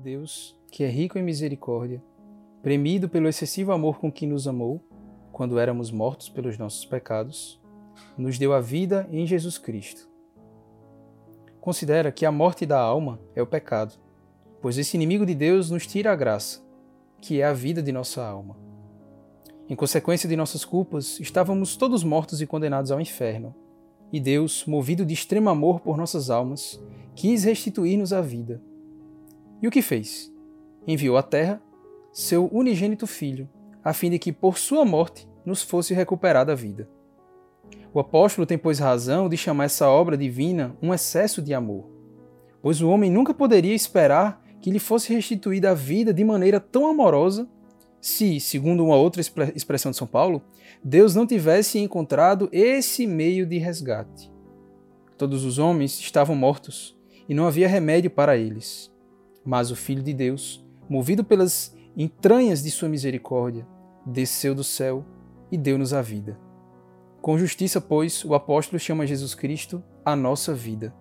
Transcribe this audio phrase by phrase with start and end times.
[0.00, 2.02] Deus, que é rico em misericórdia,
[2.62, 4.82] premido pelo excessivo amor com que nos amou,
[5.30, 7.60] quando éramos mortos pelos nossos pecados,
[8.16, 10.08] nos deu a vida em Jesus Cristo.
[11.60, 13.94] Considera que a morte da alma é o pecado,
[14.62, 16.62] pois esse inimigo de Deus nos tira a graça,
[17.20, 18.56] que é a vida de nossa alma.
[19.68, 23.54] Em consequência de nossas culpas, estávamos todos mortos e condenados ao inferno,
[24.10, 26.82] e Deus, movido de extremo amor por nossas almas,
[27.14, 28.62] quis restituir-nos a vida.
[29.62, 30.32] E o que fez?
[30.86, 31.62] Enviou à terra
[32.12, 33.48] seu unigênito Filho,
[33.84, 36.88] a fim de que por sua morte nos fosse recuperada a vida.
[37.92, 41.88] O apóstolo tem, pois, razão de chamar essa obra divina um excesso de amor,
[42.62, 46.86] pois o homem nunca poderia esperar que lhe fosse restituída a vida de maneira tão
[46.86, 47.48] amorosa
[48.00, 49.20] se, segundo uma outra
[49.54, 50.42] expressão de São Paulo,
[50.82, 54.30] Deus não tivesse encontrado esse meio de resgate.
[55.18, 56.98] Todos os homens estavam mortos
[57.28, 58.89] e não havia remédio para eles.
[59.44, 63.66] Mas o Filho de Deus, movido pelas entranhas de sua misericórdia,
[64.04, 65.04] desceu do céu
[65.50, 66.38] e deu-nos a vida.
[67.20, 70.94] Com justiça, pois, o apóstolo chama Jesus Cristo a nossa vida.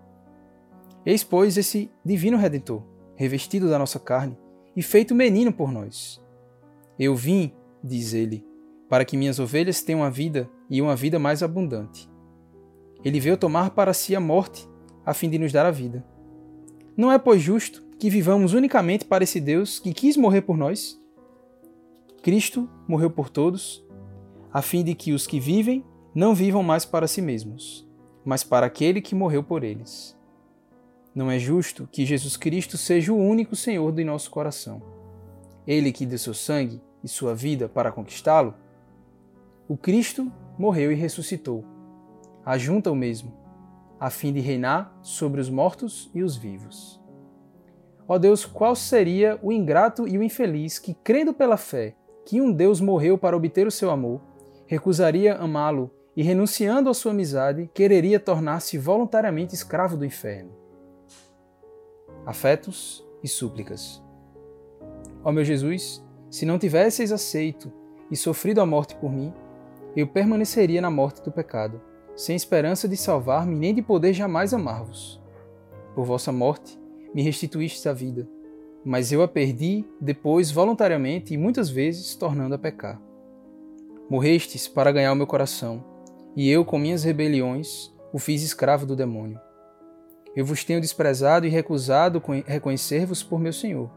[1.06, 2.84] Eis, pois, esse divino Redentor,
[3.16, 4.38] revestido da nossa carne
[4.76, 6.22] e feito menino por nós.
[6.98, 7.53] Eu vim,
[7.84, 8.46] diz ele,
[8.90, 12.09] para que minhas ovelhas tenham a vida e uma vida mais abundante.
[13.03, 14.68] Ele veio tomar para si a morte,
[15.06, 16.06] a fim de nos dar a vida.
[16.98, 20.97] Não é, pois, justo que vivamos unicamente para esse Deus que quis morrer por nós?
[22.23, 23.86] Cristo morreu por todos,
[24.53, 25.83] a fim de que os que vivem
[26.16, 27.86] não vivam mais para si mesmos,
[28.23, 30.17] mas para aquele que morreu por eles.
[31.14, 34.81] Não é justo que Jesus Cristo seja o único Senhor de nosso coração.
[35.67, 38.53] Ele que deu seu sangue e sua vida para conquistá-lo?
[39.67, 41.66] O Cristo morreu e ressuscitou.
[42.45, 43.34] Ajunta o mesmo,
[44.00, 46.98] a fim de reinar sobre os mortos e os vivos.
[48.12, 52.52] Ó Deus, qual seria o ingrato e o infeliz que, crendo pela fé que um
[52.52, 54.20] Deus morreu para obter o seu amor,
[54.66, 60.52] recusaria amá-lo e, renunciando à sua amizade, quereria tornar-se voluntariamente escravo do inferno?
[62.25, 64.02] Afetos e súplicas.
[65.24, 67.72] Ó meu Jesus, se não tivesseis aceito
[68.09, 69.31] e sofrido a morte por mim,
[69.96, 71.80] eu permaneceria na morte do pecado,
[72.16, 75.22] sem esperança de salvar-me nem de poder jamais amar-vos.
[75.94, 76.78] Por vossa morte,
[77.14, 78.28] me restituístes a vida,
[78.84, 83.02] mas eu a perdi depois voluntariamente e muitas vezes tornando a pecar.
[84.09, 85.84] Morrestes para ganhar o meu coração,
[86.36, 89.40] e eu, com minhas rebeliões, o fiz escravo do demônio.
[90.36, 93.90] Eu vos tenho desprezado e recusado reconhecer-vos por meu Senhor.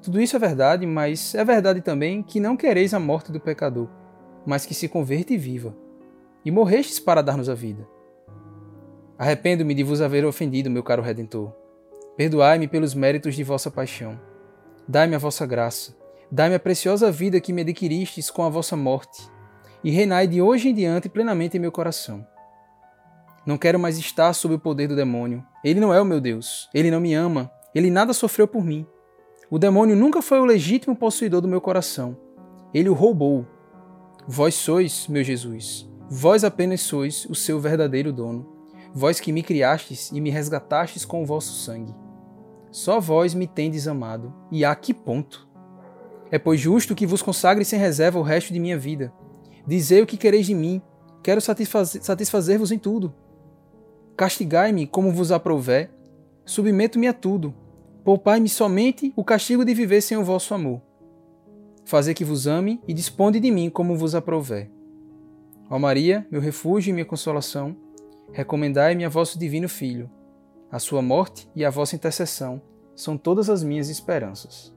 [0.00, 3.88] Tudo isso é verdade, mas é verdade também que não quereis a morte do pecador,
[4.46, 5.76] mas que se converte e viva.
[6.44, 7.86] E morrestes para dar-nos a vida.
[9.18, 11.52] Arrependo-me de vos haver ofendido, meu caro Redentor.
[12.18, 14.18] Perdoai-me pelos méritos de vossa paixão.
[14.88, 15.96] Dai-me a vossa graça.
[16.32, 19.30] Dai-me a preciosa vida que me adquiristes com a vossa morte.
[19.84, 22.26] E reinai de hoje em diante plenamente em meu coração.
[23.46, 25.46] Não quero mais estar sob o poder do demônio.
[25.62, 26.68] Ele não é o meu Deus.
[26.74, 27.52] Ele não me ama.
[27.72, 28.84] Ele nada sofreu por mim.
[29.48, 32.16] O demônio nunca foi o legítimo possuidor do meu coração.
[32.74, 33.46] Ele o roubou.
[34.26, 38.44] Vós sois, meu Jesus, vós apenas sois o seu verdadeiro dono.
[38.92, 42.07] Vós que me criastes e me resgatastes com o vosso sangue.
[42.70, 45.48] Só vós me tendes amado, e a que ponto?
[46.30, 49.12] É pois justo que vos consagre sem reserva o resto de minha vida.
[49.66, 50.82] Dizei o que quereis de mim,
[51.22, 53.14] quero satisfazer-vos em tudo.
[54.16, 55.90] Castigai-me como vos aprouver,
[56.44, 57.54] submeto-me a tudo,
[58.08, 60.80] Poupai-me somente o castigo de viver sem o vosso amor.
[61.84, 64.70] Fazer que vos ame e disponde de mim como vos aprouver.
[65.68, 67.76] Ó Maria, meu refúgio e minha consolação,
[68.32, 70.10] recomendai-me a vosso divino Filho.
[70.70, 72.60] A sua morte e a vossa intercessão
[72.94, 74.74] são todas as minhas esperanças.